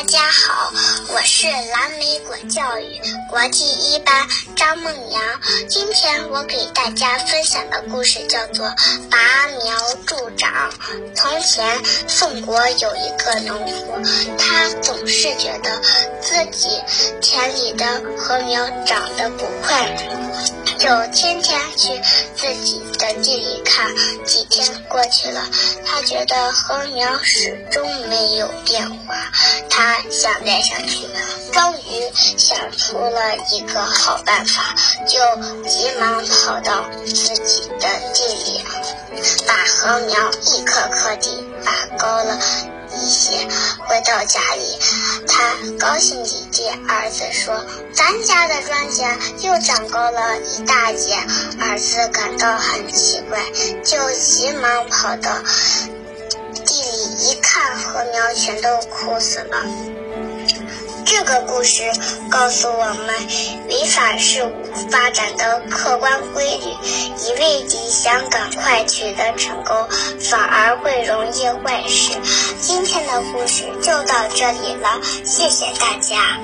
[0.00, 0.72] 大家好，
[1.12, 2.98] 我是蓝莓果教育
[3.28, 4.26] 国际一班
[4.56, 5.22] 张梦阳。
[5.68, 8.66] 今天我给大家分享的故事叫做
[9.10, 9.18] 《拔
[9.62, 10.50] 苗助长》。
[11.14, 14.02] 从前，宋国有一个农夫，
[14.38, 15.78] 他总是觉得
[16.22, 16.80] 自己
[17.20, 19.86] 田里的禾苗长得不快，
[20.78, 22.00] 就天天去
[22.34, 23.94] 自己的地里看。
[24.24, 25.46] 几天过去了，
[25.84, 28.96] 他觉得禾苗始终没有变化。
[30.10, 31.06] 想来想去，
[31.52, 34.74] 终于想出了一个好办法，
[35.06, 35.18] 就
[35.68, 38.64] 急忙跑到自己的地里，
[39.46, 42.38] 把禾苗一颗颗地拔高了
[42.92, 43.46] 一些。
[43.86, 44.78] 回到家里，
[45.26, 51.16] 他高兴地对儿子说：“咱家的庄稼又长高了一大截。”
[51.60, 53.40] 儿子感到很奇怪，
[53.84, 55.30] 就急忙跑到。
[57.20, 59.58] 一看，禾苗全都枯死了。
[61.04, 61.82] 这个故事
[62.30, 63.14] 告诉我们，
[63.68, 64.52] 违反事物
[64.90, 66.70] 发展的客观规律，
[67.18, 69.88] 一味地想赶快取得成功，
[70.20, 72.12] 反而会容易坏事。
[72.60, 76.38] 今天的故事就到这里了，谢谢大家。